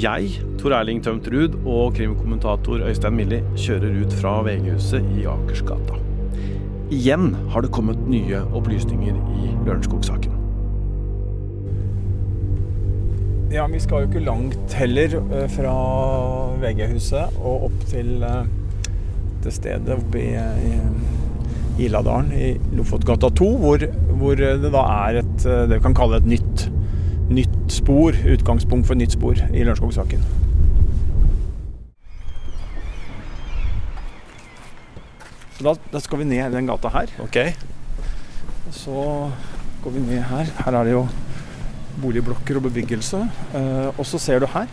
[0.00, 5.98] Jeg, Tor Erling Tømt Ruud og krimkommentator Øystein Milli kjører ut fra VG-huset i Akersgata.
[6.94, 10.38] Igjen har det kommet nye opplysninger i Lørenskog-saken.
[13.52, 15.76] Ja, vi skal jo ikke langt heller eh, fra
[16.62, 18.44] VG-huset og opp til eh,
[19.44, 20.32] det stedet oppe i,
[20.70, 23.84] i Iladalen i Lofotgata 2, hvor,
[24.20, 26.70] hvor det da er et eh, det vi kan kalle et nytt,
[27.30, 30.22] nytt spor, utgangspunkt for nytt spor i Lørenskog-saken.
[35.60, 37.10] Da, da, skal vi ned den gata her.
[37.20, 37.36] Ok.
[38.72, 39.02] Så
[39.84, 40.48] går vi ned her.
[40.64, 41.04] Her er det jo
[42.00, 43.20] boligblokker og bebyggelse.
[43.54, 44.70] Eh, og så ser du her.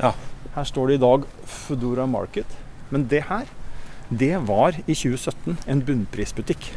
[0.00, 0.10] Ja.
[0.56, 2.50] Her står det i dag Foodora Market.
[2.90, 3.46] Men det her,
[4.10, 6.72] det var i 2017 en bunnprisbutikk.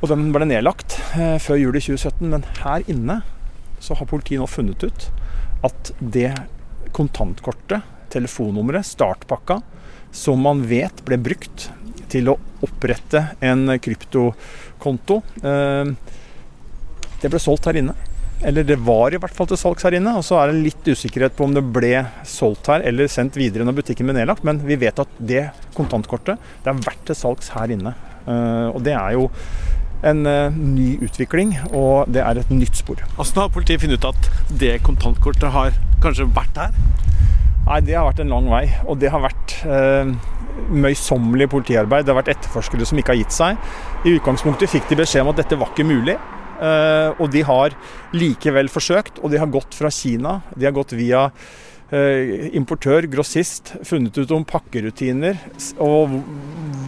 [0.00, 3.20] Og den ble nedlagt eh, før jul i 2017, men her inne
[3.78, 5.08] så har politiet nå funnet ut
[5.66, 6.32] at det
[6.96, 9.60] kontantkortet, telefonnummeret, startpakka,
[10.14, 11.68] som man vet ble brukt
[12.12, 15.90] til å opprette en kryptokonto, eh,
[17.20, 17.96] det ble solgt her inne.
[18.44, 20.12] Eller det var i hvert fall til salgs her inne.
[20.18, 21.94] Og så er det litt usikkerhet på om det ble
[22.28, 24.44] solgt her eller sendt videre når butikken ble nedlagt.
[24.46, 25.46] Men vi vet at det
[25.76, 27.94] kontantkortet det har vært til salgs her inne.
[28.26, 29.30] Eh, og det er jo
[30.04, 33.00] en uh, ny utvikling, og det er et nytt spor.
[33.16, 34.30] Hvordan har politiet funnet ut at
[34.60, 36.76] det kontantkortet har kanskje vært her?
[37.66, 40.12] Nei, Det har vært en lang vei, og det har vært uh,
[40.70, 42.06] møysommelig politiarbeid.
[42.06, 43.68] Det har vært etterforskere som ikke har gitt seg.
[44.06, 46.14] I utgangspunktet fikk de beskjed om at dette var ikke mulig.
[46.56, 47.74] Uh, og de har
[48.16, 50.40] likevel forsøkt, og de har gått fra Kina.
[50.54, 51.26] De har gått via
[51.86, 55.38] importør, grossist, funnet ut om pakkerutiner
[55.78, 56.16] og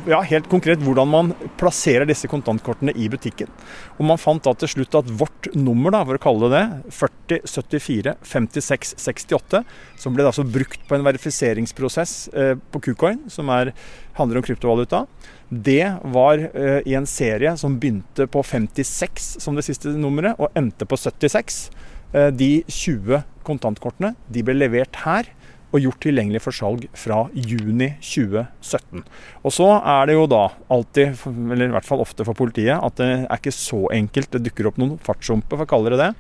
[0.08, 3.50] ja, helt konkret hvordan man plasserer disse kontantkortene i butikken.
[3.98, 6.94] Og man fant da til slutt at vårt nummer, da, for å kalle det det,
[6.98, 9.62] 40 74 56 68,
[10.00, 13.72] som ble altså brukt på en verifiseringsprosess uh, på Kucoin, som er,
[14.18, 15.04] handler om kryptovaluta,
[15.48, 20.54] det var uh, i en serie som begynte på 56 som det siste nummeret, og
[20.58, 21.68] endte på 76.
[22.14, 25.28] Uh, de 20 kontantkortene de ble levert her
[25.68, 29.02] og gjort tilgjengelig for salg fra juni 2017.
[29.44, 32.96] Og så er det jo da alltid, eller i hvert fall ofte for politiet, at
[32.96, 34.32] det er ikke så enkelt.
[34.32, 36.10] Det dukker opp noen fartshumper, for å kalle det det.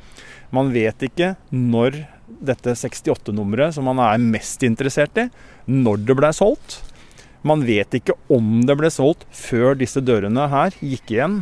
[0.52, 2.02] Man vet ikke når
[2.44, 5.28] dette 68-nummeret som man er mest interessert i,
[5.68, 6.82] når det ble solgt.
[7.46, 11.36] Man vet ikke om det ble solgt før disse dørene her gikk igjen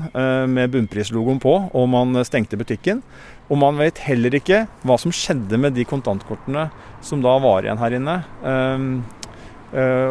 [0.53, 3.01] med bunnprislogoen på og man stengte butikken.
[3.49, 6.67] Og man vet heller ikke hva som skjedde med de kontantkortene
[7.05, 8.17] som da var igjen her inne.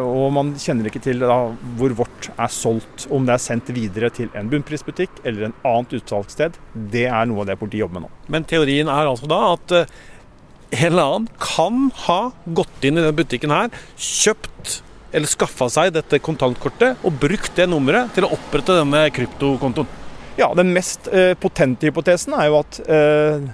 [0.06, 3.06] Og man kjenner ikke til hvor vårt er solgt.
[3.12, 6.58] Om det er sendt videre til en bunnprisbutikk eller en annet utsalgssted.
[6.74, 8.12] Det er noe av det politiet jobber med nå.
[8.32, 12.20] Men teorien er altså da at en eller annen kan ha
[12.58, 14.80] gått inn i den butikken her, kjøpt
[15.16, 19.88] eller skaffa seg dette kontantkortet og brukt det nummeret til å opprette denne kryptokontoen.
[20.36, 23.46] Ja, Den mest eh, potente hypotesen er jo at eh,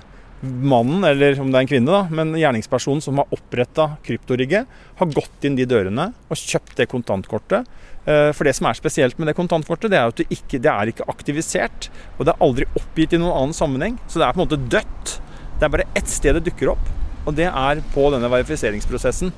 [0.43, 4.67] mannen, eller om det er en kvinne, da, men gjerningspersonen som har oppretta kryptorigget,
[4.99, 7.71] har gått inn de dørene og kjøpt det kontantkortet.
[8.03, 10.73] Eh, for det som er spesielt med det kontantkortet, det er at det ikke det
[10.73, 11.93] er ikke aktivisert.
[12.19, 14.01] Og det er aldri oppgitt i noen annen sammenheng.
[14.11, 15.17] Så det er på en måte dødt.
[15.61, 16.93] Det er bare ett sted det dukker opp,
[17.23, 19.31] og det er på denne verifiseringsprosessen.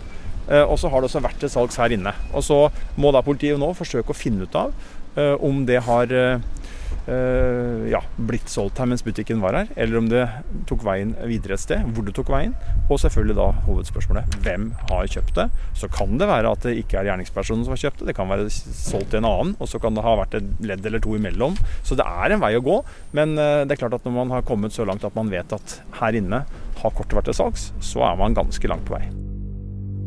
[0.45, 2.13] Og så har det også vært til salgs her inne.
[2.35, 2.67] Og så
[3.01, 4.75] må da politiet nå forsøke å finne ut av
[5.47, 6.11] om det har
[7.05, 10.23] ja, blitt solgt her mens butikken var her, eller om det
[10.71, 11.83] tok veien videre et sted.
[11.93, 12.55] Hvor det tok veien.
[12.89, 15.47] Og selvfølgelig da hovedspørsmålet hvem har kjøpt det.
[15.79, 18.09] Så kan det være at det ikke er gjerningspersonen som har kjøpt det.
[18.11, 20.89] Det kan være solgt til en annen, og så kan det ha vært et ledd
[20.89, 21.59] eller to imellom.
[21.85, 22.81] Så det er en vei å gå.
[23.17, 25.79] Men det er klart at når man har kommet så langt at man vet at
[26.01, 26.43] her inne
[26.81, 29.07] har kortet vært til salgs, så er man ganske langt på vei.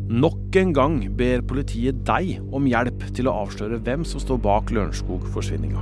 [0.08, 4.72] Nok en gang ber politiet deg om hjelp til å avsløre hvem som står bak
[4.72, 5.82] Lørenskog-forsvinninga.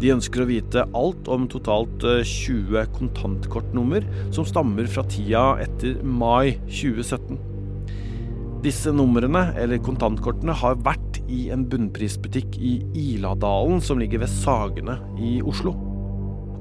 [0.00, 6.56] De ønsker å vite alt om totalt 20 kontantkortnummer som stammer fra tida etter mai
[6.64, 7.36] 2017.
[8.64, 14.96] Disse numrene, eller kontantkortene, har vært i en bunnprisbutikk i Iladalen, som ligger ved Sagene
[15.20, 15.76] i Oslo.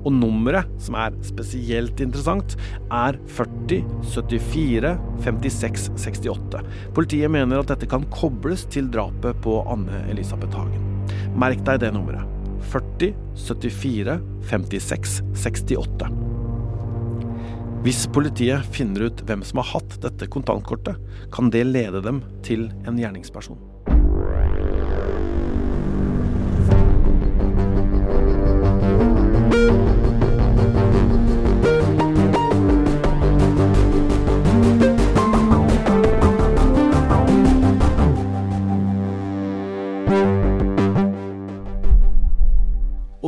[0.06, 2.56] Og nummeret, som er spesielt interessant,
[2.94, 3.82] er 40
[4.14, 4.94] 74
[5.26, 6.62] 56 68.
[6.98, 10.86] Politiet mener at dette kan kobles til drapet på Anne Elisabeth Hagen.
[11.36, 12.30] Merk deg det nummeret.
[12.70, 13.14] 40
[13.48, 14.20] 74
[14.50, 16.14] 56 68.
[17.86, 20.98] Hvis politiet finner ut hvem som har hatt dette kontantkortet,
[21.34, 23.60] kan det lede dem til en gjerningsperson.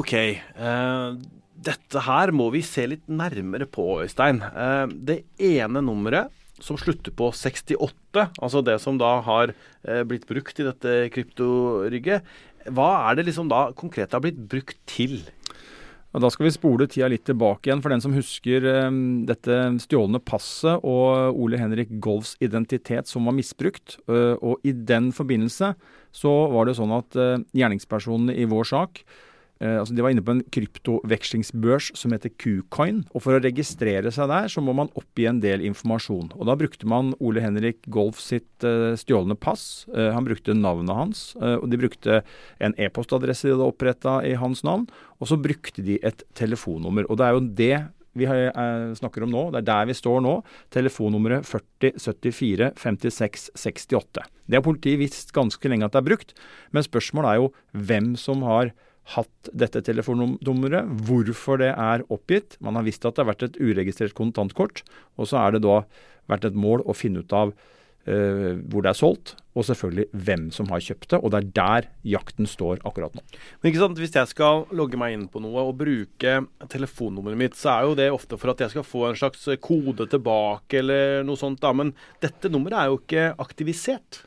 [0.08, 0.40] Ok.
[0.56, 1.20] Uh,
[1.68, 4.40] dette her må vi se litt nærmere på, Øystein.
[4.40, 6.32] Uh, det ene nummeret
[6.64, 7.76] som slutter på 68,
[8.16, 12.24] altså det som da har uh, blitt brukt i dette kryptorygget,
[12.72, 15.20] hva er det liksom da konkret har blitt brukt til?
[16.16, 18.64] Da skal vi spole tida litt tilbake igjen for den som husker
[19.28, 24.00] dette stjålne passet og Ole Henrik Golfs identitet som var misbrukt.
[24.08, 25.76] Og I den forbindelse
[26.16, 27.20] så var det sånn at
[27.54, 29.04] gjerningspersonene i vår sak
[29.60, 33.04] altså de var inne på en kryptovekslingsbørs som heter Qcoin.
[33.12, 36.32] og For å registrere seg der, så må man oppgi en del informasjon.
[36.38, 39.88] Og Da brukte man Ole Henrik Golf sitt uh, stjålne pass.
[39.90, 41.26] Uh, han brukte navnet hans.
[41.42, 42.22] Og De brukte
[42.64, 44.88] en e-postadresse de hadde oppretta i hans navn.
[45.22, 47.08] Og så brukte de et telefonnummer.
[47.10, 47.78] Og det er jo det
[48.18, 48.26] vi
[48.98, 49.44] snakker om nå.
[49.54, 50.34] Det er der vi står nå.
[50.74, 54.26] Telefonnummeret 4074 56 68.
[54.48, 56.34] Det har politiet visst ganske lenge at det er brukt.
[56.74, 57.52] Men spørsmålet er jo
[57.88, 58.74] hvem som har
[59.16, 62.58] hatt dette telefonnummeret, hvorfor det er oppgitt.
[62.64, 64.84] Man har visst at det har vært et uregistrert kontantkort,
[65.16, 65.82] og så er det da
[66.28, 70.44] vært et mål å finne ut av uh, hvor det er solgt, og selvfølgelig hvem
[70.54, 71.22] som har kjøpt det.
[71.22, 71.88] Og det er der
[72.18, 73.24] jakten står akkurat nå.
[73.62, 76.36] Men ikke sant, Hvis jeg skal logge meg inn på noe og bruke
[76.68, 80.10] telefonnummeret mitt, så er jo det ofte for at jeg skal få en slags kode
[80.12, 81.64] tilbake eller noe sånt.
[81.64, 84.22] da, Men dette nummeret er jo ikke aktivisert.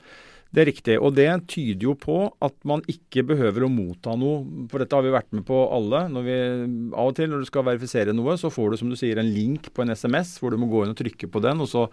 [0.51, 4.67] Det er riktig, og det tyder jo på at man ikke behøver å motta noe.
[4.73, 6.01] For dette har vi vært med på alle.
[6.27, 6.39] Vi,
[6.91, 9.31] av og til når du skal verifisere noe, så får du som du sier en
[9.31, 11.87] link på en SMS hvor du må gå inn og trykke på den, og så,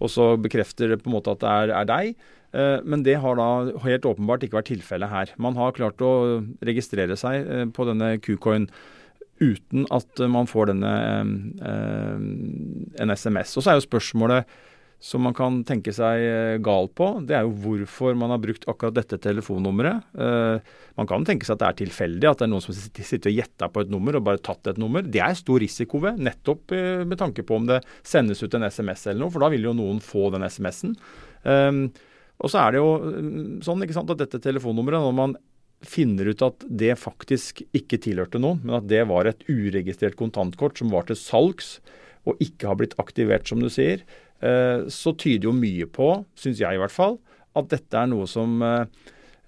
[0.00, 2.28] og så bekrefter det på en måte at det er, er deg.
[2.56, 3.48] Eh, men det har da
[3.84, 5.34] helt åpenbart ikke vært tilfellet her.
[5.36, 6.12] Man har klart å
[6.64, 8.70] registrere seg eh, på denne Qcoin
[9.38, 10.94] uten at man får denne
[11.60, 12.16] eh,
[13.04, 13.52] en SMS.
[13.58, 14.48] Og så er jo spørsmålet
[14.98, 18.66] som man kan tenke seg eh, gal på, det er jo hvorfor man har brukt
[18.70, 20.08] akkurat dette telefonnummeret.
[20.18, 23.30] Eh, man kan tenke seg at det er tilfeldig, at det er noen som sitter
[23.30, 25.06] og gjetter på et nummer og bare tatt et nummer.
[25.06, 28.66] Det er stor risiko ved, nettopp eh, med tanke på om det sendes ut en
[28.66, 30.96] SMS eller noe, for da vil jo noen få den SMS-en.
[32.38, 35.38] Og så er det jo mm, sånn ikke sant, at dette telefonnummeret, når man
[35.86, 40.78] finner ut at det faktisk ikke tilhørte noen, men at det var et uregistrert kontantkort
[40.80, 41.76] som var til salgs
[42.28, 44.02] og ikke har blitt aktivert, som du sier,
[44.38, 47.16] så tyder jo mye på, syns jeg i hvert fall,
[47.58, 48.84] at dette er noe som eh,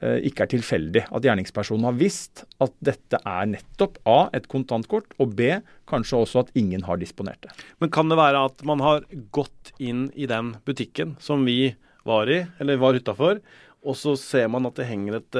[0.02, 1.04] eh, ikke er tilfeldig.
[1.14, 4.20] At gjerningspersonen har visst at dette er nettopp A.
[4.36, 5.54] et kontantkort, og B.
[5.90, 7.54] kanskje også at ingen har disponert det.
[7.82, 11.74] Men kan det være at man har gått inn i den butikken som vi
[12.08, 13.42] var i, eller var utafor,
[13.80, 15.36] og så ser man at det henger et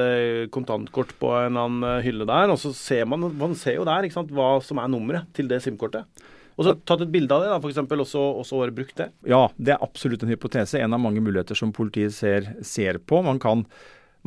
[0.53, 4.07] kontantkort på en eller annen hylle der, og så ser man Man ser jo der
[4.09, 6.09] sant, hva som er nummeret til det SIM-kortet.
[6.57, 9.09] Og så tatt et bilde av det, da, f.eks., og så, og så brukt det?
[9.29, 10.81] Ja, det er absolutt en hypotese.
[10.81, 13.21] En av mange muligheter som politiet ser, ser på.
[13.25, 13.63] Man kan,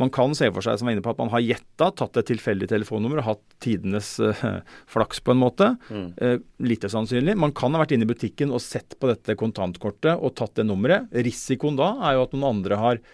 [0.01, 2.31] man kan, se for seg som var inne på, at man har gjetta, tatt et
[2.33, 5.75] tilfeldig telefonnummer og hatt tidenes uh, flaks på en måte.
[5.91, 6.07] Mm.
[6.21, 7.37] Uh, lite sannsynlig.
[7.41, 10.69] Man kan ha vært inne i butikken og sett på dette kontantkortet og tatt det
[10.69, 11.13] nummeret.
[11.27, 13.05] Risikoen da er jo at noen andre har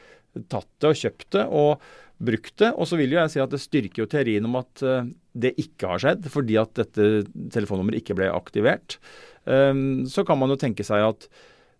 [0.48, 1.48] tatt det og kjøpt det.
[1.50, 1.90] og
[2.20, 2.70] brukt det.
[2.76, 5.54] Og så vil jo jeg si at det styrker jo teorien om at uh, det
[5.62, 7.06] ikke har skjedd, fordi at dette
[7.54, 8.98] telefonnummeret ikke ble aktivert.
[9.44, 11.26] Um, så kan man jo tenke seg at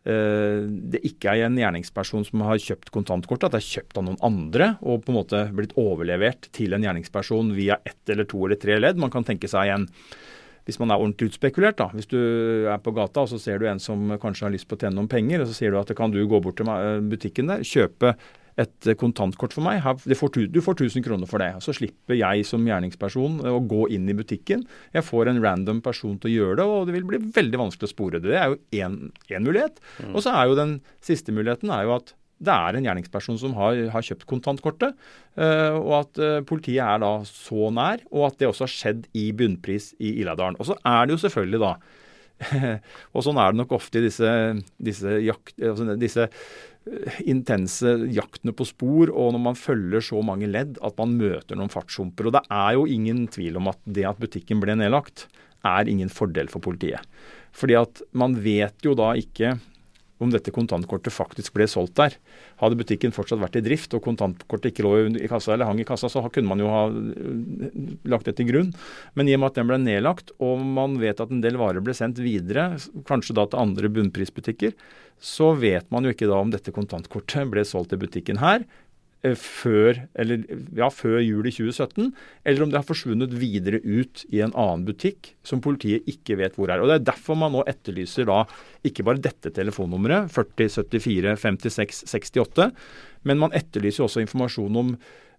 [0.09, 4.07] uh, det ikke er en gjerningsperson som har kjøpt kontantkortet, at det er kjøpt av
[4.07, 8.45] noen andre og på en måte blitt overlevert til en gjerningsperson via ett eller to
[8.47, 9.01] eller tre ledd.
[9.03, 9.89] Man kan tenke seg en
[10.69, 11.89] hvis man er ordentlig utspekulert, da.
[11.97, 12.19] Hvis du
[12.71, 14.95] er på gata og så ser du en som kanskje har lyst på å tjene
[14.99, 16.69] noen penger, og så sier du at kan du gå bort til
[17.11, 18.13] butikken der, kjøpe
[18.61, 19.83] et kontantkort for meg.
[19.83, 21.53] Får, du får 1000 kroner for det.
[21.65, 24.65] Så slipper jeg som gjerningsperson å gå inn i butikken.
[24.97, 27.91] Jeg får en random person til å gjøre det, og det vil bli veldig vanskelig
[27.91, 28.33] å spore det.
[28.33, 29.79] Det er jo én mulighet.
[30.01, 30.15] Mm.
[30.15, 33.55] Og så er jo den siste muligheten er jo at det er en gjerningsperson som
[33.59, 34.97] har, har kjøpt kontantkortet,
[35.37, 39.09] uh, og at uh, politiet er da så nær, og at det også har skjedd
[39.13, 40.57] i bunnpris i Illadalen.
[40.57, 41.75] Og så er det jo selvfølgelig da
[43.15, 44.33] og sånn er det nok ofte i disse,
[44.81, 46.29] disse, jakt, altså disse
[47.29, 51.73] intense jaktene på spor, og når man følger så mange ledd at man møter noen
[51.73, 52.31] fartshumper.
[52.31, 55.29] Og det er jo ingen tvil om at det at butikken ble nedlagt,
[55.67, 57.05] er ingen fordel for politiet.
[57.53, 59.59] Fordi at man vet jo da ikke
[60.21, 62.17] om dette kontantkortet faktisk ble solgt der.
[62.61, 65.87] Hadde butikken fortsatt vært i drift og kontantkortet ikke lå i kassa eller hang i
[65.89, 68.75] kassa, så kunne man jo ha øh, lagt det til grunn.
[69.17, 71.85] Men i og med at den ble nedlagt, og man vet at en del varer
[71.85, 72.75] ble sendt videre,
[73.09, 74.77] kanskje da til andre bunnprisbutikker,
[75.21, 78.90] så vet man jo ikke da om dette kontantkortet ble solgt i butikken her, Eh,
[79.21, 80.45] før, eller,
[80.77, 82.11] ja, før jul i 2017,
[82.49, 86.57] eller om det har forsvunnet videre ut i en annen butikk som politiet ikke vet
[86.57, 86.81] hvor er.
[86.81, 88.47] Og Det er derfor man nå etterlyser da
[88.87, 92.71] ikke bare dette telefonnummeret, 40 74 56 68,
[93.29, 94.95] men man etterlyser også informasjon om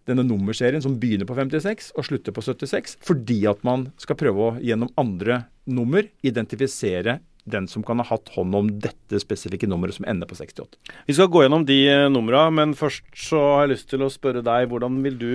[0.09, 4.45] denne nummerserien som begynner på 56 og slutter på 76, fordi at man skal prøve
[4.45, 9.97] å gjennom andre nummer identifisere den som kan ha hatt hånd om dette spesifikke nummeret
[9.97, 10.77] som ender på 68.
[11.07, 14.11] Vi skal gå gjennom de eh, numra, men først så har jeg lyst til å
[14.13, 15.31] spørre deg, hvordan vil du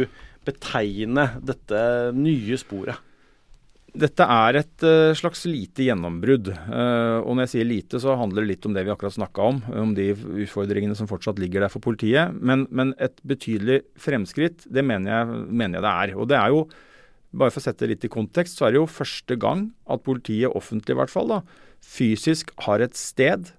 [0.47, 1.83] betegne dette
[2.15, 3.03] nye sporet?
[3.97, 6.51] Dette er et uh, slags lite gjennombrudd.
[6.53, 9.47] Uh, og når jeg sier lite, så handler det litt om det vi akkurat snakka
[9.53, 9.61] om.
[9.85, 10.11] Om de
[10.45, 12.35] utfordringene som fortsatt ligger der for politiet.
[12.37, 16.13] Men, men et betydelig fremskritt, det mener jeg, mener jeg, det er.
[16.21, 16.67] Og det er jo,
[17.41, 20.05] bare for å sette det litt i kontekst, så er det jo første gang at
[20.05, 21.41] politiet, offentlig i hvert fall, da,
[21.87, 23.53] fysisk har et sted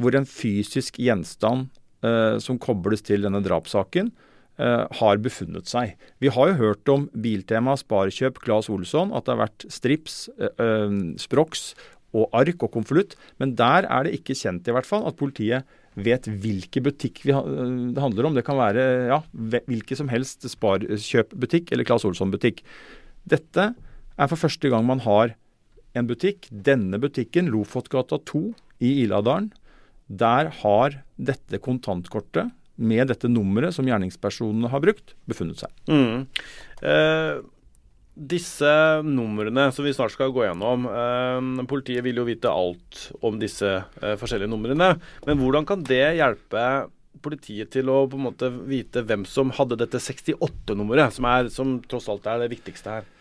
[0.00, 1.68] hvor en fysisk gjenstand
[2.04, 4.10] eh, som kobles til denne drapssaken,
[4.60, 5.94] eh, har befunnet seg.
[6.20, 10.52] Vi har jo hørt om Biltema, Sparekjøp, Claes Olsson, at det har vært strips, eh,
[10.60, 11.70] uh, Sprox
[12.16, 13.16] og ark og konvolutt.
[13.40, 15.66] Men der er det ikke kjent i hvert fall at politiet
[15.96, 18.36] vet hvilken butikk vi, det handler om.
[18.36, 22.60] Det kan være ja, hvilken som helst Sparekjøp-butikk eller Claes Olsson-butikk.
[23.24, 25.32] Dette er for første gang man har
[25.96, 26.50] en butikk.
[26.50, 28.44] Denne butikken, Lofotgata 2
[28.84, 29.50] i Iladalen,
[30.06, 35.72] der har dette kontantkortet med dette nummeret som gjerningspersonene har brukt, befunnet seg.
[35.88, 36.26] Mm.
[36.84, 37.38] Eh,
[38.16, 38.72] disse
[39.04, 43.68] numrene som vi snart skal gå gjennom eh, Politiet vil jo vite alt om disse
[43.76, 44.94] eh, forskjellige numrene.
[45.26, 46.66] Men hvordan kan det hjelpe
[47.24, 52.08] politiet til å på en måte vite hvem som hadde dette 68-nummeret, som, som tross
[52.12, 53.12] alt er det viktigste her?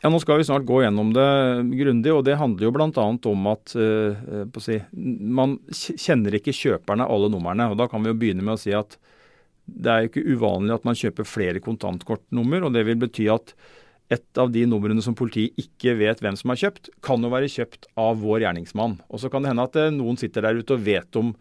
[0.00, 1.26] Ja, Nå skal vi snart gå gjennom det
[1.76, 3.06] grundig, og det handler jo bl.a.
[3.28, 7.66] om at uh, si, man kjenner ikke kjøperne alle numrene.
[7.68, 8.96] og Da kan vi jo begynne med å si at
[9.70, 12.64] det er jo ikke uvanlig at man kjøper flere kontantkortnummer.
[12.64, 13.52] og Det vil bety at
[14.10, 17.52] et av de numrene som politiet ikke vet hvem som har kjøpt, kan jo være
[17.52, 18.96] kjøpt av vår gjerningsmann.
[19.12, 21.34] Og Så kan det hende at eh, noen sitter der ute og vet om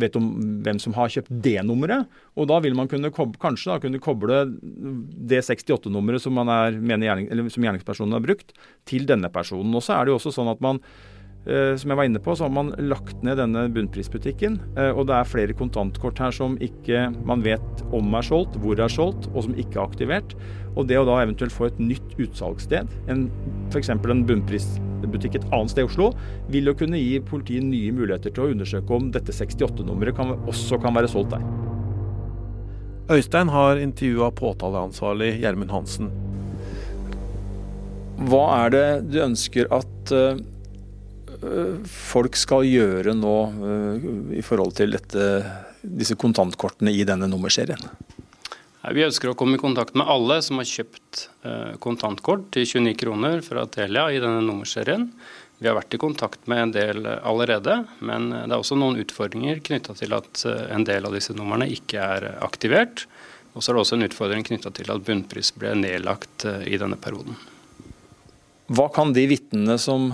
[0.00, 0.28] vet om
[0.66, 2.10] hvem som har kjøpt det nummeret.
[2.34, 8.18] Og da vil man kunne kanskje da, kunne koble det 68-nummeret som, gjerning, som gjerningspersonen
[8.18, 8.54] har brukt,
[8.88, 9.74] til denne personen.
[9.74, 10.82] Og så er det jo også sånn at man
[11.76, 14.56] som jeg var inne på, så har man lagt ned denne bunnprisbutikken.
[14.80, 18.80] Eh, og det er flere kontantkort her som ikke man vet om er solgt, hvor
[18.80, 20.32] er solgt, og som ikke er aktivert.
[20.74, 22.88] Og det å da eventuelt få et nytt utsalgssted,
[23.70, 23.92] f.eks.
[23.92, 26.10] en bunnprisbutikk et annet sted i Oslo,
[26.48, 30.96] vil jo kunne gi politiet nye muligheter til å undersøke om dette 68-nummeret også kan
[30.96, 31.44] være solgt der.
[33.12, 36.08] Øystein har intervjua påtaleansvarlig Gjermund Hansen.
[38.24, 40.38] Hva er det du ønsker at uh,
[41.90, 43.36] folk skal gjøre nå
[43.68, 44.08] eh,
[44.38, 45.28] i forhold til dette,
[45.82, 47.82] disse kontantkortene i denne nummerserien?
[48.84, 52.98] Vi ønsker å komme i kontakt med alle som har kjøpt eh, kontantkort til 29
[53.00, 55.08] kroner fra Telia i denne nummerserien.
[55.62, 59.62] Vi har vært i kontakt med en del allerede, men det er også noen utfordringer
[59.64, 63.06] knytta til at eh, en del av disse numrene ikke er aktivert.
[63.54, 66.98] Og så er det også en utfordring knytta til at bunnpris ble nedlagt i denne
[66.98, 67.36] perioden.
[68.74, 70.08] Hva kan de vitnene som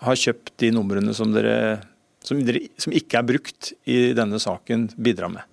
[0.00, 1.80] har kjøpt de numrene som, dere,
[2.24, 5.46] som, dere, som ikke er brukt i denne saken, bidrar med?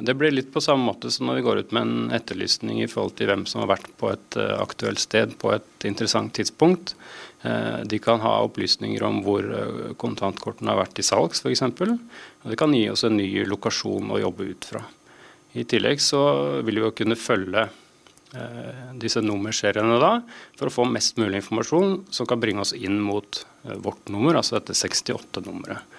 [0.00, 2.88] Det blir litt på samme måte som når vi går ut med en etterlysning i
[2.88, 6.94] forhold til hvem som har vært på et eh, aktuelt sted på et interessant tidspunkt.
[7.42, 11.64] Eh, de kan ha opplysninger om hvor eh, kontantkortene har vært i salgs f.eks.
[12.46, 14.84] Det kan gi oss en ny lokasjon å jobbe ut fra.
[15.58, 16.22] I tillegg så
[16.62, 17.66] vil vi jo kunne følge
[18.94, 20.12] disse nummerseriene da,
[20.58, 24.38] for å få mest mulig informasjon som kan bringe oss inn mot eh, vårt nummer,
[24.38, 25.98] altså dette 68-nummeret.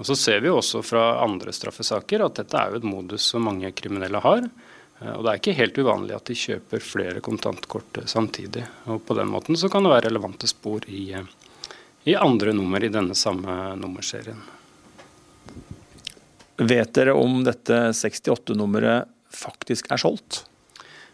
[0.00, 3.44] Og Så ser vi også fra andre straffesaker at dette er jo et modus som
[3.44, 4.48] mange kriminelle har.
[4.98, 8.66] Eh, og Det er ikke helt uvanlig at de kjøper flere kontantkort samtidig.
[8.90, 11.14] og På den måten så kan det være relevante spor i,
[12.02, 14.42] i andre nummer i denne samme nummerserien.
[16.60, 20.44] Vet dere om dette 68-nummeret faktisk er solgt?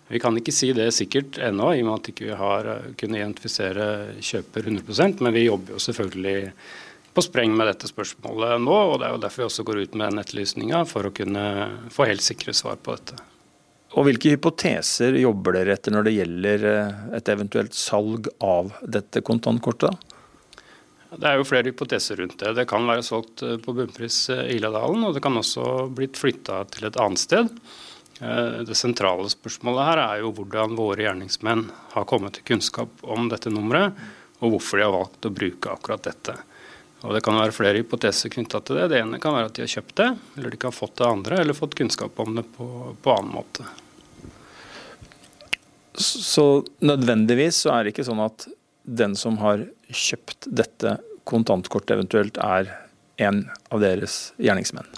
[0.08, 2.90] Vi kan ikke si det sikkert ennå, i og med at vi ikke har eh,
[2.98, 3.86] kunnet identifisere
[4.22, 6.36] kjøper 100% men vi jobber jo selvfølgelig
[7.16, 8.74] på spreng med dette spørsmålet nå.
[8.76, 11.46] og Det er jo derfor vi også går ut med nettlysninga, for å kunne
[11.92, 13.16] få helt sikre svar på dette.
[13.96, 19.24] Og Hvilke hypoteser jobber dere etter når det gjelder eh, et eventuelt salg av dette
[19.26, 20.12] kontantkortet?
[21.16, 22.52] Det er jo flere hypoteser rundt det.
[22.58, 26.62] Det kan være solgt eh, på bunnpris i Iladalen, og det kan også blitt flytta
[26.76, 27.50] til et annet sted.
[28.20, 33.28] Eh, det sentrale spørsmålet her er jo hvordan våre gjerningsmenn har kommet til kunnskap om
[33.32, 33.96] dette nummeret,
[34.40, 36.36] og hvorfor de har valgt å bruke akkurat dette.
[37.04, 38.88] Og Det kan være flere hypoteser knytta til det.
[38.90, 41.06] Det ene kan være at de har kjøpt det, eller de kan ha fått det
[41.06, 42.68] andre, eller fått kunnskap om det på,
[43.02, 43.66] på annen måte.
[45.96, 48.48] Så nødvendigvis så er det ikke sånn at
[48.86, 50.96] den som har kjøpt dette
[51.28, 52.68] kontantkortet eventuelt er
[53.22, 54.88] en av deres gjerningsmenn?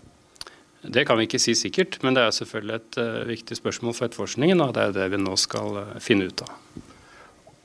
[0.88, 4.09] Det kan vi ikke si sikkert, men det er selvfølgelig et uh, viktig spørsmål for
[4.09, 4.61] etterforskningen.
[4.64, 6.54] Og det er det vi nå skal uh, finne ut av.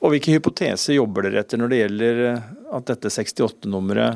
[0.04, 2.24] Og Hvilke hypoteser jobber dere etter når det gjelder
[2.76, 4.14] at dette 68-nummeret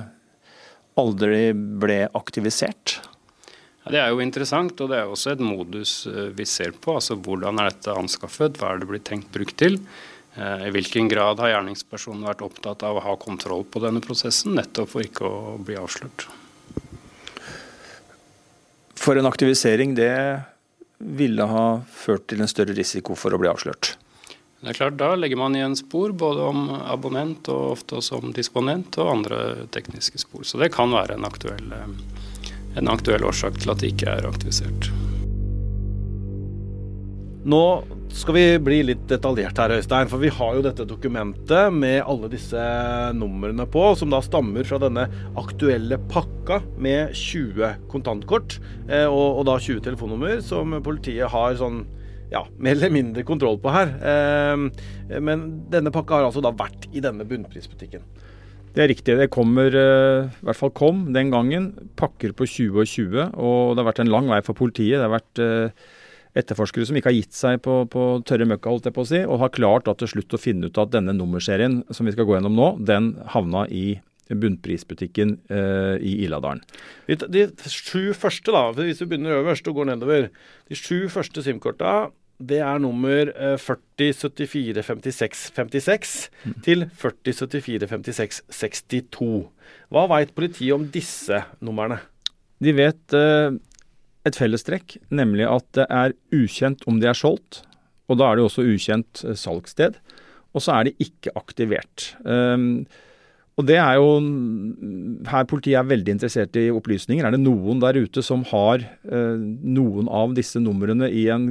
[1.00, 2.98] aldri ble aktivisert?
[3.86, 6.02] Ja, det er jo interessant, og det er også et modus
[6.36, 6.98] vi ser på.
[6.98, 9.80] altså Hvordan er dette anskaffet, hva er det blitt tenkt brukt til?
[10.36, 14.92] I hvilken grad har gjerningspersonen vært opptatt av å ha kontroll på denne prosessen, nettopp
[14.92, 16.28] for ikke å bli avslørt?
[19.08, 20.42] For en aktivisering, det
[20.98, 23.94] ville ha ført til en større risiko for å bli avslørt.
[24.60, 28.34] Det er klart, Da legger man igjen spor både om abonnent og ofte også om
[28.36, 30.44] disponent og andre tekniske spor.
[30.44, 34.28] Så det kan være en aktuell, eh, en aktuell årsak til at det ikke er
[34.28, 34.92] aktivisert.
[37.48, 37.64] Nå
[38.16, 40.10] skal vi bli litt detaljert her, Øystein.
[40.12, 42.62] For vi har jo dette dokumentet med alle disse
[43.18, 45.08] numrene på, som da stammer fra denne
[45.40, 48.58] aktuelle pakka med 20 kontantkort.
[48.88, 51.84] Eh, og, og, da 20 telefonnummer som politiet har sånn
[52.32, 53.94] ja, mer eller mindre kontroll på her.
[54.00, 58.08] Eh, men denne pakka har altså da vært i denne bunnprisbutikken.
[58.78, 59.16] Det er riktig.
[59.18, 63.32] Det kommer, eh, i hvert fall kom den gangen, pakker på 20 og 20.
[63.36, 65.00] Og det har vært en lang vei for politiet.
[65.00, 65.48] Det har vært
[66.38, 69.22] etterforskere som ikke har gitt seg på, på tørre møkka, holdt jeg på å si,
[69.26, 72.28] og har klart da til slutt å finne ut at denne nummerserien som vi skal
[72.28, 73.88] gå gjennom nå, den havna i
[74.28, 76.62] bunnprisbutikken eh, i Iladalen.
[77.08, 80.28] De, de, sju første, da, hvis vi begynner øverst og går nedover.
[80.68, 86.54] De sju første SIM-korta det er nummer 40 74 56 56 mm.
[86.66, 89.30] til 4074-56-62.
[89.90, 91.98] Hva veit politiet om disse numrene?
[92.62, 93.58] De vet eh,
[94.30, 97.64] et fellestrekk, nemlig at det er ukjent om de er solgt.
[98.08, 100.00] Og da er det også ukjent eh, salgssted.
[100.56, 102.14] Og så er de ikke aktivert.
[102.24, 102.88] Um,
[103.58, 104.10] og det er jo
[105.32, 107.26] her politiet er veldig interessert i opplysninger.
[107.26, 111.48] Er det noen der ute som har uh, noen av disse numrene i en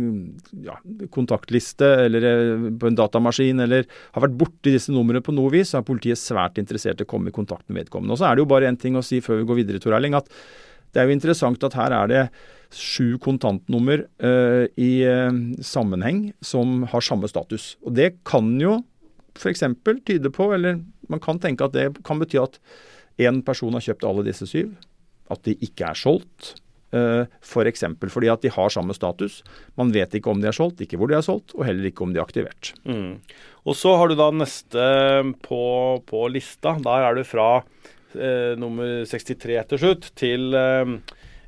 [0.63, 0.79] ja,
[1.15, 5.75] kontaktliste eller uh, på en datamaskin, eller har vært borti disse numrene på noe vis,
[5.75, 8.15] så er politiet svært interessert i å komme i kontakt med vedkommende.
[8.15, 9.99] Og så er det jo bare én ting å si før vi går videre, Tor
[9.99, 10.31] Erling, at
[10.97, 12.21] det er jo interessant at her er det
[12.73, 15.29] sju kontantnummer uh, i uh,
[15.61, 17.75] sammenheng som har samme status.
[17.85, 18.79] Og Det kan jo
[19.37, 19.63] f.eks.
[20.09, 20.81] tyde på, eller
[21.13, 22.57] man kan tenke at det kan bety at
[23.21, 24.73] én person har kjøpt alle disse syv.
[25.29, 26.55] At de ikke er solgt.
[26.97, 27.85] Uh, F.eks.
[28.01, 29.43] For fordi at de har samme status.
[29.77, 32.07] Man vet ikke om de er solgt, ikke hvor de er solgt, og heller ikke
[32.07, 32.73] om de er aktivert.
[32.89, 33.19] Mm.
[33.69, 34.87] Og så har du da neste
[35.45, 35.63] på,
[36.09, 36.77] på lista.
[36.81, 37.96] Der er du fra eh,
[38.59, 40.97] nummer 63 etter slutt til eh,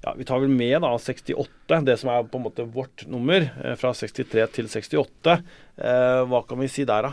[0.03, 3.49] ja, Vi tar vel med da 68, det som er på en måte vårt nummer,
[3.65, 5.41] eh, fra 63 til 68.
[5.79, 7.13] Eh, hva kan vi si der, da?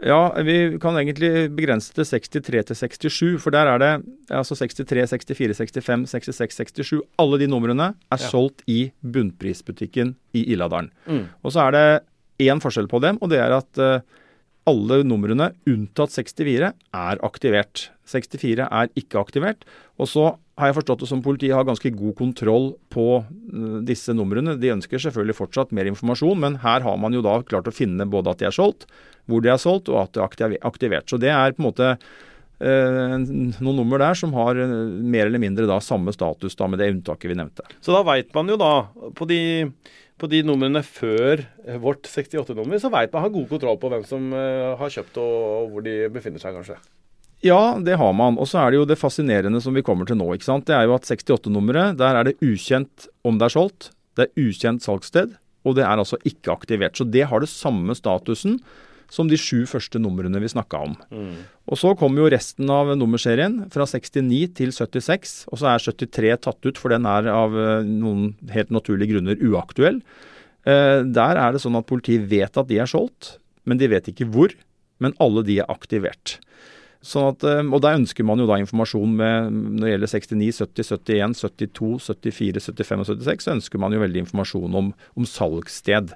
[0.00, 3.90] Ja, vi kan egentlig begrense til 63 til 67, for der er det
[4.32, 7.02] altså 63, 64, 65, 66, 67.
[7.20, 8.30] Alle de numrene er ja.
[8.30, 10.88] solgt i bunnprisbutikken i Illadalen.
[11.04, 11.26] Mm.
[11.44, 11.84] Og så er det
[12.48, 14.00] én forskjell på dem, og det er at uh,
[14.68, 17.88] alle numrene unntatt 64 er aktivert.
[18.10, 19.64] 64 er ikke aktivert.
[20.00, 20.24] Og så
[20.60, 24.58] har jeg forstått det som politiet har ganske god kontroll på eh, disse numrene.
[24.60, 28.08] De ønsker selvfølgelig fortsatt mer informasjon, men her har man jo da klart å finne
[28.10, 28.88] både at de er solgt,
[29.30, 31.08] hvor de er solgt, og at de er aktivert.
[31.08, 31.94] Så det er på en måte
[32.60, 36.82] eh, noen nummer der som har eh, mer eller mindre da samme status da med
[36.82, 37.66] det unntaket vi nevnte.
[37.80, 38.74] Så da veit man jo da
[39.16, 39.40] på de,
[40.20, 41.42] på de numrene før
[41.82, 45.84] vårt 68-nummer, så veit man har god kontroll på hvem som har kjøpt og hvor
[45.86, 46.76] de befinner seg, kanskje.
[47.40, 48.36] Ja, det har man.
[48.36, 50.28] Og så er det jo det fascinerende som vi kommer til nå.
[50.36, 50.66] ikke sant?
[50.68, 53.90] Det er jo at 68-nummeret, der er det ukjent om det er solgt.
[54.18, 55.32] Det er ukjent salgssted,
[55.64, 57.00] og det er altså ikke aktivert.
[57.00, 58.58] Så det har det samme statusen
[59.10, 60.96] som de sju første numrene vi snakka om.
[61.10, 61.36] Mm.
[61.70, 65.36] Og Så kommer jo resten av nummerserien, fra 69 til 76.
[65.50, 69.38] Og så er 73 tatt ut, for den er av eh, noen helt naturlige grunner
[69.38, 70.00] uaktuell.
[70.66, 74.12] Eh, der er det sånn at politiet vet at de er solgt, men de vet
[74.12, 74.54] ikke hvor.
[75.00, 76.38] Men alle de er aktivert.
[77.00, 80.52] Sånn at, eh, og Der ønsker man jo da informasjon med når det gjelder 69,
[80.60, 85.26] 70, 71, 72, 74, 75 og 76, så ønsker man jo veldig informasjon om, om
[85.26, 86.12] salgssted.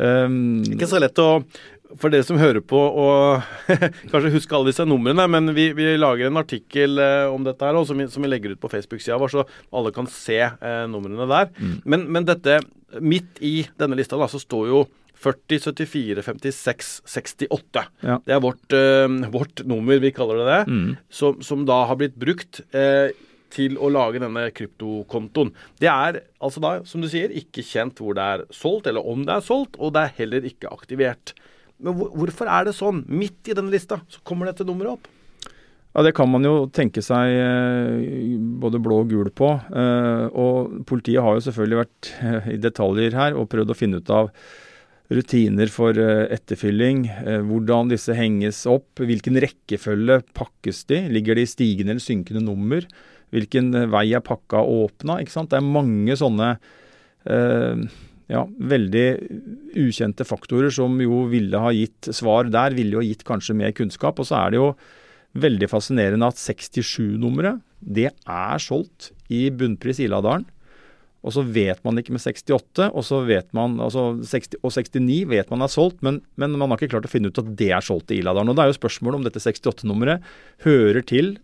[0.00, 1.42] Um, ikke så lett å
[2.00, 3.42] for dere som hører på og
[4.12, 7.78] kanskje husker alle disse numrene, men vi, vi lager en artikkel eh, om dette her,
[7.88, 11.28] som vi, som vi legger ut på Facebook-sida vår, så alle kan se eh, numrene
[11.30, 11.52] der.
[11.58, 11.76] Mm.
[11.84, 12.60] Men, men, dette,
[13.00, 14.84] midt i denne lista da, så står jo
[15.22, 17.84] 40, 74, 56, 68.
[18.02, 18.16] Ja.
[18.26, 20.88] Det er vårt, eh, vårt, nummer, vi kaller det det, mm.
[21.10, 23.12] som, som, da har blitt brukt uh,
[23.52, 25.52] til å lage denne kryptokontoen.
[25.82, 29.26] Det er altså da, som du sier, ikke kjent hvor det er solgt, eller om
[29.28, 31.34] det er solgt, og det er heller ikke aktivert.
[31.82, 33.04] Men hvorfor er det sånn?
[33.08, 35.10] Midt i denne lista så kommer dette nummeret opp.
[35.92, 39.52] Ja, Det kan man jo tenke seg eh, både blå og gul på.
[39.52, 44.00] Eh, og Politiet har jo selvfølgelig vært eh, i detaljer her og prøvd å finne
[44.00, 44.30] ut av
[45.12, 47.02] rutiner for etterfylling.
[47.44, 48.96] Hvordan disse henges opp.
[48.96, 51.02] Hvilken rekkefølge pakkes de?
[51.12, 52.86] Ligger de i stigende eller synkende nummer?
[53.34, 55.18] Hvilken vei er pakka åpna?
[55.20, 55.50] Ikke sant?
[55.52, 56.54] Det er mange sånne
[58.30, 59.06] ja, veldig
[59.82, 63.74] ukjente faktorer som jo ville ha gitt svar der, ville jo ha gitt kanskje mer
[63.76, 64.20] kunnskap.
[64.22, 64.74] Og så er det jo
[65.32, 70.44] Veldig fascinerende at 67-nummeret det er solgt i bunnpris Iladalen.
[71.22, 75.18] Og så vet man ikke med 68, og så vet man, altså 60, og 69
[75.30, 77.70] vet man er solgt, men, men, man har ikke klart å finne ut at det
[77.72, 78.50] er solgt i Iladalen.
[78.50, 80.32] Og det er jo spørsmålet om dette 68-nummeret
[80.66, 81.36] hører til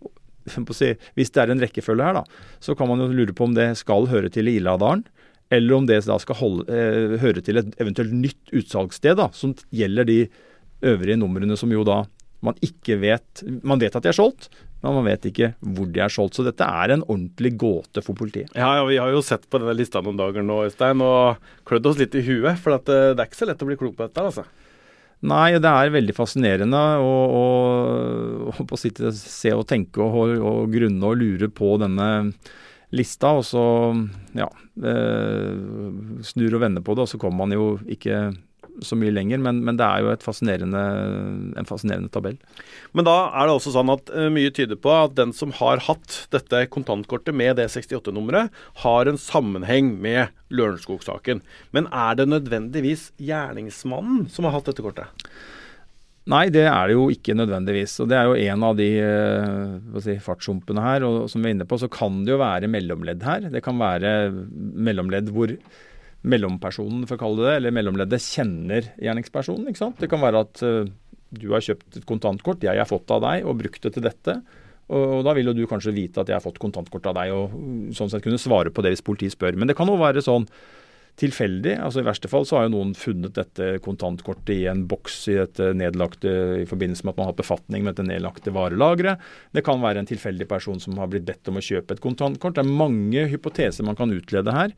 [0.49, 2.23] Hvis det er en rekkefølge her, da,
[2.63, 5.05] så kan man jo lure på om det skal høre til i Iladalen.
[5.49, 9.55] Eller om det da skal holde, eh, høre til et eventuelt nytt utsalgssted da, som
[9.73, 10.19] gjelder de
[10.85, 12.03] øvrige numrene som jo da
[12.39, 14.47] man ikke vet Man vet at de er solgt,
[14.79, 16.37] men man vet ikke hvor de er solgt.
[16.37, 18.53] Så dette er en ordentlig gåte for politiet.
[18.55, 21.89] Ja, ja vi har jo sett på denne lista noen dager nå, Øystein, og klødd
[21.91, 22.55] oss litt i huet.
[22.61, 24.47] For det, det er ikke så lett å bli klok på dette, altså.
[25.27, 31.09] Nei, det er veldig fascinerende å, å, å sitte, se og tenke og, og, grunne
[31.09, 32.07] og lure på denne
[32.95, 33.35] lista.
[33.39, 33.63] Og så
[34.37, 34.49] ja,
[34.83, 38.29] eh, snur og vender på det, og så kommer man jo ikke
[38.85, 40.81] så mye lenger, men, men det er jo fascinerende,
[41.59, 42.37] en fascinerende tabell.
[42.95, 45.83] Men da er det også sånn at uh, mye tyder på at den som har
[45.89, 51.43] hatt dette kontantkortet med det 68-nummeret, har en sammenheng med Lørenskog-saken.
[51.75, 55.18] Men er det nødvendigvis gjerningsmannen som har hatt dette kortet?
[56.29, 57.95] Nei, det er det jo ikke nødvendigvis.
[58.03, 61.05] og Det er jo en av de uh, si, fartshumpene her.
[61.07, 63.47] og Som vi er inne på, så kan det jo være mellomledd her.
[63.49, 64.13] Det kan være
[64.89, 65.55] mellomledd hvor
[66.29, 69.69] mellompersonen, for å kalle det det, eller mellomleddet, kjenner gjerningspersonen.
[69.71, 70.01] ikke sant?
[70.03, 70.89] Det kan være at uh,
[71.29, 74.39] du har kjøpt et kontantkort, jeg har fått av deg og brukt det til dette.
[74.89, 77.93] Og da vil jo du kanskje vite at jeg har fått kontantkort av deg, og
[77.97, 79.57] sånn sett kunne svare på det hvis politiet spør.
[79.57, 80.47] Men det kan jo være sånn
[81.19, 81.75] tilfeldig.
[81.83, 85.35] altså I verste fall så har jo noen funnet dette kontantkortet i en boks i,
[85.41, 86.31] dette nedlagte,
[86.63, 89.21] i forbindelse med at man har hatt befatning med dette nedlagte varelageret.
[89.55, 92.55] Det kan være en tilfeldig person som har blitt bedt om å kjøpe et kontantkort.
[92.57, 94.75] Det er mange hypoteser man kan utlede her.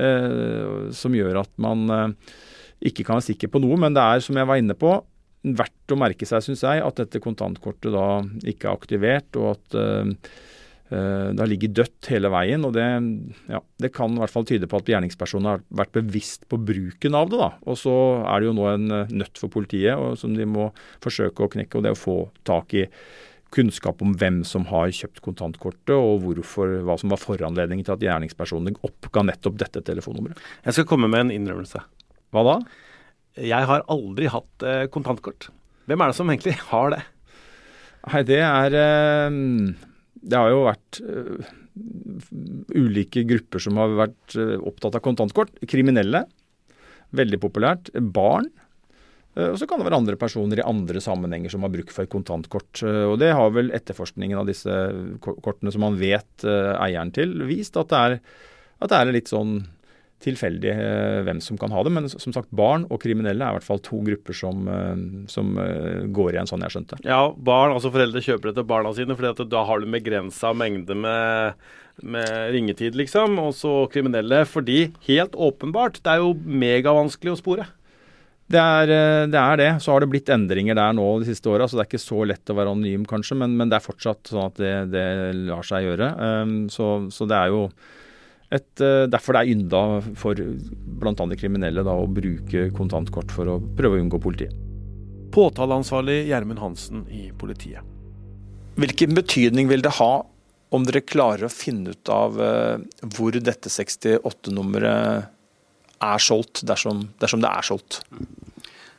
[0.00, 2.36] Eh, som gjør at man eh,
[2.88, 3.76] ikke kan være sikker på noe.
[3.80, 4.94] Men det er, som jeg var inne på,
[5.42, 9.74] verdt å merke seg, syns jeg, at dette kontantkortet da ikke er aktivert, og at
[9.74, 10.12] uh,
[10.92, 12.66] det har ligget dødt hele veien.
[12.68, 12.84] og det,
[13.48, 17.16] ja, det, kan i hvert fall tyde på at gjerningspersonen har vært bevisst på bruken
[17.16, 17.40] av det.
[17.40, 17.96] da, Og så
[18.28, 20.68] er det jo nå en nøtt for politiet og som de må
[21.04, 22.16] forsøke å knekke, og det å få
[22.48, 22.86] tak i
[23.52, 28.06] kunnskap om hvem som har kjøpt kontantkortet, og hvorfor, hva som var foranledningen til at
[28.06, 30.40] gjerningspersonen oppga nettopp dette telefonnummeret.
[30.66, 31.82] Jeg skal komme med en innrømmelse.
[32.32, 32.58] Hva da?
[33.40, 35.50] Jeg har aldri hatt eh, kontantkort.
[35.88, 37.02] Hvem er det som egentlig har det?
[38.08, 39.38] Nei, det er eh,
[40.22, 41.52] Det har jo vært uh,
[42.78, 45.54] ulike grupper som har vært uh, opptatt av kontantkort.
[45.68, 46.26] Kriminelle,
[47.22, 47.94] veldig populært.
[48.00, 48.50] Barn
[49.32, 52.04] Uh, og så kan det være andre personer i andre sammenhenger som har bruk for
[52.04, 52.82] et kontantkort.
[52.84, 54.74] Og det har vel etterforskningen av disse
[55.24, 58.18] kortene som man vet eieren til, vist at det er,
[58.76, 59.54] at det er litt sånn
[60.22, 60.72] tilfeldig
[61.26, 61.92] hvem som kan ha det.
[61.94, 64.64] Men som sagt, barn og kriminelle er i hvert fall to grupper som,
[65.30, 65.52] som
[66.14, 67.00] går igjen, sånn jeg skjønte.
[67.06, 70.96] Ja, barn, altså foreldre kjøper det til barna sine, for da har du begrensa mengde
[70.98, 71.60] med,
[72.02, 73.38] med ringetid, liksom.
[73.42, 77.68] Og så kriminelle fordi, helt åpenbart, det er jo megavanskelig å spore.
[78.52, 81.48] Det er, eh, det er, det Så har det blitt endringer der nå de siste
[81.48, 83.38] åra, så det er ikke så lett å være anonym, kanskje.
[83.38, 85.06] Men, men det er fortsatt sånn at det, det
[85.48, 86.12] lar seg gjøre.
[86.18, 87.62] Um, så, så, det er jo
[88.52, 89.82] et uh, Derfor det er ynda
[90.18, 91.26] for bl.a.
[91.38, 94.52] kriminelle da, å bruke kontantkort for å prøve å unngå politiet.
[95.32, 97.80] Påtaleansvarlig Gjermund Hansen i politiet.
[98.76, 100.12] Hvilken betydning vil det ha
[100.72, 102.76] om dere klarer å finne ut av uh,
[103.16, 105.28] hvor dette 68-nummeret
[106.02, 108.00] er solgt, dersom, dersom det er solgt.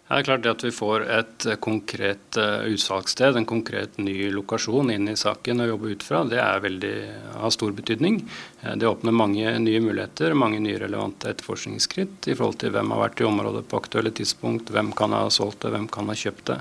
[0.03, 5.07] Det er klart at Vi får et konkret uh, utsalgssted, en konkret ny lokasjon inn
[5.09, 6.25] i saken å jobbe ut fra.
[6.27, 6.91] Det er veldig,
[7.39, 8.19] av stor betydning.
[8.61, 13.03] Uh, det åpner mange nye muligheter, mange nye relevante etterforskningsskritt i forhold til hvem har
[13.05, 16.45] vært i området på aktuelle tidspunkt, hvem kan ha solgt det, hvem kan ha kjøpt
[16.51, 16.59] det,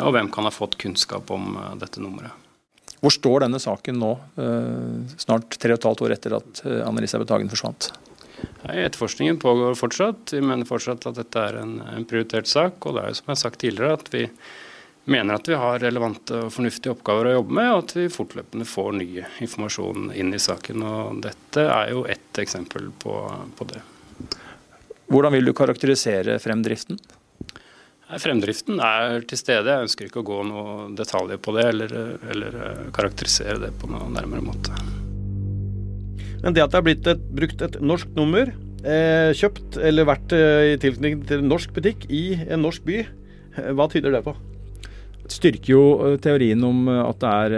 [0.00, 2.32] og hvem kan ha fått kunnskap om dette nummeret.
[2.98, 4.10] Hvor står denne saken nå,
[5.22, 7.92] snart tre og et halvt år etter at Anne-Elisabeth Hagen forsvant?
[8.62, 10.32] Etterforskningen pågår fortsatt.
[10.32, 12.80] Vi mener fortsatt at dette er en, en, prioritert sak.
[12.86, 14.24] Og det er jo som jeg har sagt tidligere at vi
[15.08, 18.68] mener at vi har relevante og fornuftige oppgaver å jobbe med, og at vi fortløpende
[18.68, 19.08] får ny
[19.46, 20.84] informasjon inn i saken.
[20.84, 23.14] og Dette er jo ett eksempel på,
[23.56, 23.80] på det.
[25.08, 27.00] Hvordan vil du karakterisere fremdriften?
[28.08, 29.72] Fremdriften er til stede.
[29.72, 31.98] Jeg ønsker ikke å gå noen detaljer på det eller,
[32.32, 34.97] eller eh, karakterisere det på noen nærmere måte.
[36.42, 38.52] Men det at det er blitt et, brukt et norsk nummer,
[38.84, 43.00] eh, kjøpt eller vært eh, i tilknytning til en norsk butikk i en norsk by,
[43.02, 44.36] eh, hva tyder det på?
[45.24, 47.56] Det styrker jo eh, teorien om at det er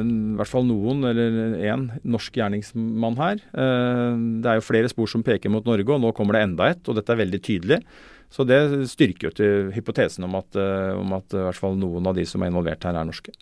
[0.00, 3.44] i hvert fall noen, eller én, norsk gjerningsmann her.
[3.52, 6.82] Det er jo flere spor som peker mot Norge, og nå kommer det enda et,
[6.88, 7.82] og dette er veldig tydelig.
[8.32, 12.06] Så det styrker jo til hypotesen om at, eh, om at i hvert fall noen
[12.08, 13.34] av de som er involvert her, er norske.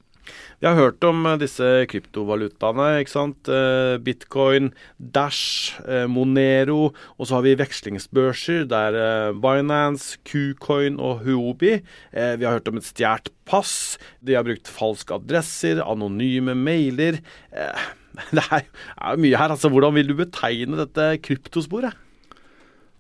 [0.61, 2.89] Vi har hørt om eh, disse kryptovalutaene.
[3.01, 3.51] ikke sant?
[3.51, 5.79] Eh, Bitcoin, Dash,
[6.11, 6.91] Monero.
[7.19, 11.79] Og så har vi vekslingsbørser der Binance, Qcoin og Huobi.
[12.13, 13.99] Vi har hørt om et stjålet pass.
[14.21, 17.23] De har brukt falske adresser, anonyme mailer.
[18.37, 19.55] Det er mye her.
[19.55, 21.97] altså Hvordan vil du betegne dette kryptosporet?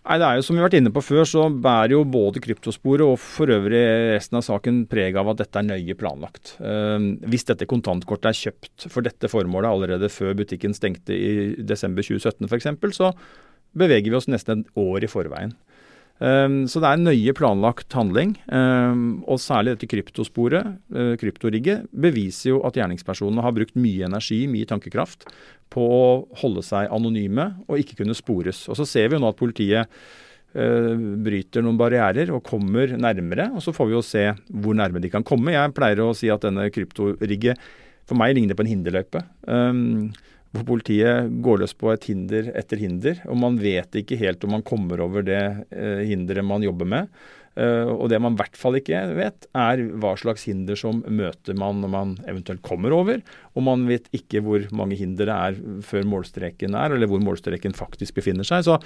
[0.00, 2.40] Nei, det er jo Som vi har vært inne på før, så bærer jo både
[2.42, 3.82] kryptosporet og for øvrig
[4.14, 6.54] resten av saken preg av at dette er nøye planlagt.
[6.56, 12.06] Uh, hvis dette kontantkortet er kjøpt for dette formålet allerede før butikken stengte i desember
[12.06, 13.12] 2017 f.eks., så
[13.76, 15.52] beveger vi oss nesten et år i forveien.
[16.20, 18.35] Ehm, så det er en nøye planlagt handling.
[18.52, 24.44] Ehm, og særlig dette kryptosporet, uh, kryptorigget, beviser jo at gjerningspersonene har brukt mye energi,
[24.50, 25.28] mye tankekraft,
[25.70, 26.06] på å
[26.42, 28.64] holde seg anonyme og ikke kunne spores.
[28.68, 33.52] Og så ser vi jo nå at politiet uh, bryter noen barrierer og kommer nærmere.
[33.54, 35.54] Og så får vi jo se hvor nærme de kan komme.
[35.54, 37.70] Jeg pleier å si at denne kryptorigget
[38.11, 39.22] for meg ligner på en hinderløype.
[40.50, 43.20] Hvor politiet går løs på et hinder etter hinder.
[43.30, 47.12] Og man vet ikke helt om man kommer over det eh, hinderet man jobber med.
[47.58, 51.56] Uh, og det man i hvert fall ikke vet, er hva slags hinder som møter
[51.58, 53.18] man når man eventuelt kommer over.
[53.58, 57.74] Og man vet ikke hvor mange hinder det er før målstreken er, eller hvor målstreken
[57.76, 58.64] faktisk befinner seg.
[58.68, 58.78] Så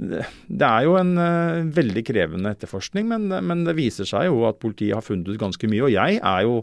[0.00, 4.62] det er jo en uh, veldig krevende etterforskning, men, men, det viser seg jo at
[4.62, 5.84] politiet har funnet ut ganske mye.
[5.84, 6.62] Og jeg er jo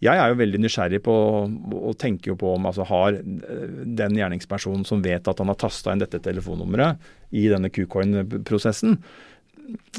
[0.00, 4.86] jeg er jo veldig nysgjerrig på og tenker jo på om altså har den gjerningspersonen
[4.88, 8.96] som vet at han har tasta inn dette telefonnummeret i denne Qcoin-prosessen,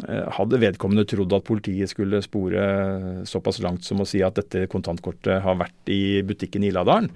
[0.08, 2.64] eh, hadde vedkommende trodd at politiet skulle spore
[3.30, 7.12] såpass langt som å si at dette kontantkortet har vært i butikken i Iladalen?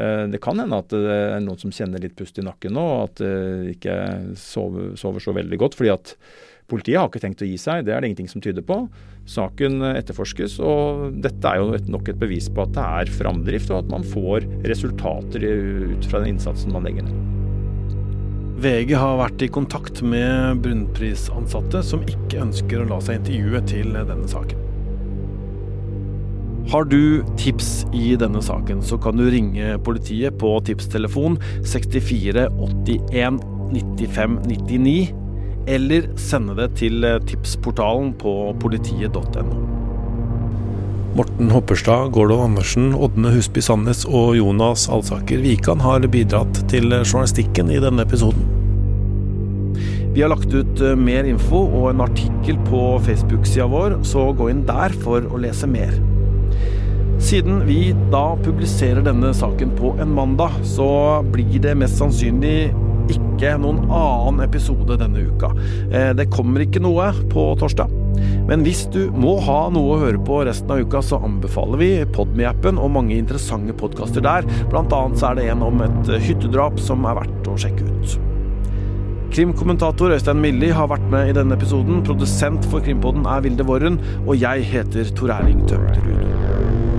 [0.00, 2.86] Eh, det kan hende at det er noen som kjenner litt pust i nakken nå,
[2.96, 3.98] og at det ikke
[4.40, 5.76] sover, sover så veldig godt.
[5.76, 6.16] fordi at
[6.70, 8.84] Politiet har ikke tenkt å gi seg, det er det ingenting som tyder på.
[9.30, 13.82] Saken etterforskes, og dette er jo nok et bevis på at det er framdrift, og
[13.82, 17.36] at man får resultater ut fra den innsatsen man legger ned.
[18.60, 23.94] VG har vært i kontakt med Brunpris-ansatte som ikke ønsker å la seg intervjue til
[23.96, 24.66] denne saken.
[26.70, 33.40] Har du tips i denne saken, så kan du ringe politiet på tipstelefon 64 81
[33.72, 35.19] 95 99
[35.66, 39.66] eller sende det til eh, tipsportalen på politiet.no.
[41.18, 47.72] Morten Hopperstad, Gordon Andersen, Ådne Husby Sandnes og Jonas Alsaker Wikan har bidratt til journalistikken
[47.74, 48.46] i denne episoden.
[50.14, 54.48] Vi har lagt ut eh, mer info og en artikkel på Facebook-sida vår, så gå
[54.50, 55.92] inn der for å lese mer.
[57.20, 60.88] Siden vi da publiserer denne saken på en mandag, så
[61.30, 62.70] blir det mest sannsynlig
[63.12, 65.52] ikke noen annen episode denne uka.
[65.90, 67.92] Eh, det kommer ikke noe på torsdag.
[68.48, 71.90] Men hvis du må ha noe å høre på resten av uka, så anbefaler vi
[72.16, 74.48] Podme-appen og mange interessante podkaster der.
[74.72, 78.18] Blant annet så er det en om et hyttedrap som er verdt å sjekke ut.
[79.30, 82.02] Krimkommentator Øystein Milli har vært med i denne episoden.
[82.06, 86.98] Produsent for Krimpodden er Vilde Worren, og jeg heter Tor Erling Tømterud.